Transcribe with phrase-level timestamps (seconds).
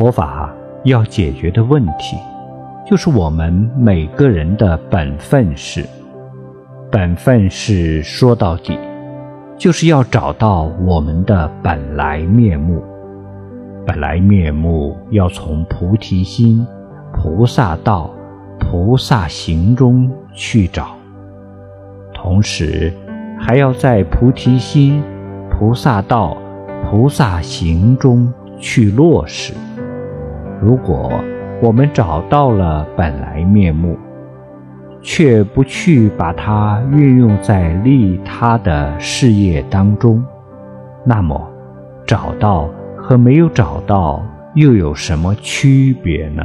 [0.00, 0.50] 佛法
[0.84, 2.16] 要解决的问题，
[2.86, 5.84] 就是我们每个人的本分事。
[6.90, 8.78] 本分事说到底，
[9.58, 12.82] 就是要找到我们的本来面目。
[13.86, 16.66] 本来面目要从菩提心、
[17.12, 18.10] 菩萨道、
[18.58, 20.96] 菩萨行中去找，
[22.14, 22.90] 同时
[23.38, 25.02] 还要在菩提心、
[25.50, 26.38] 菩萨道、
[26.86, 29.52] 菩萨行中去落实。
[30.60, 31.10] 如果
[31.62, 33.98] 我们找到了本来面目，
[35.00, 40.22] 却不去把它运用在利他的事业当中，
[41.04, 41.50] 那么
[42.06, 44.22] 找到和没有找到
[44.54, 46.44] 又有什么区别呢？